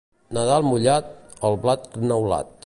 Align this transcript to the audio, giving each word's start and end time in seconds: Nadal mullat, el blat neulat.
Nadal 0.37 0.65
mullat, 0.69 1.13
el 1.51 1.61
blat 1.67 1.87
neulat. 2.13 2.53